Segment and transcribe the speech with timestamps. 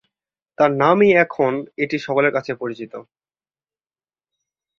[0.57, 1.51] তার নামই এখন
[1.77, 2.93] এটি সকলের কাছে পরিচিত।